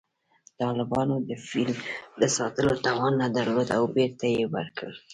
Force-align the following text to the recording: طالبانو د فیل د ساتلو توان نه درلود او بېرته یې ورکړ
طالبانو 0.61 1.15
د 1.29 1.31
فیل 1.47 1.71
د 2.21 2.23
ساتلو 2.37 2.73
توان 2.85 3.13
نه 3.21 3.27
درلود 3.37 3.69
او 3.77 3.83
بېرته 3.95 4.25
یې 4.35 4.43
ورکړ 4.55 4.91